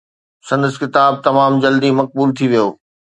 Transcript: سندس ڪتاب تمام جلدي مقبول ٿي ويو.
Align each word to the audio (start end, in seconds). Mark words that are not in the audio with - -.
سندس 0.47 0.73
ڪتاب 0.81 1.11
تمام 1.27 1.53
جلدي 1.63 1.89
مقبول 1.99 2.29
ٿي 2.37 2.45
ويو. 2.51 2.67